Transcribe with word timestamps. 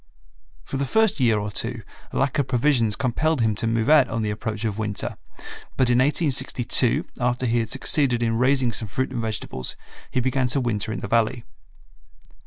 For 0.63 0.77
the 0.77 0.85
first 0.85 1.19
year 1.19 1.37
or 1.37 1.51
two 1.51 1.83
lack 2.11 2.39
of 2.39 2.47
provisions 2.47 2.95
compelled 2.95 3.39
him 3.39 3.53
to 3.53 3.67
move 3.67 3.87
out 3.87 4.09
on 4.09 4.23
the 4.23 4.31
approach 4.31 4.65
of 4.65 4.79
winter, 4.79 5.15
but 5.77 5.91
in 5.91 5.99
1862 5.99 7.05
after 7.19 7.45
he 7.45 7.59
had 7.59 7.69
succeeded 7.69 8.23
in 8.23 8.39
raising 8.39 8.71
some 8.71 8.87
fruit 8.87 9.11
and 9.11 9.21
vegetables 9.21 9.75
he 10.09 10.19
began 10.19 10.47
to 10.47 10.59
winter 10.59 10.91
in 10.91 11.01
the 11.01 11.07
Valley. 11.07 11.43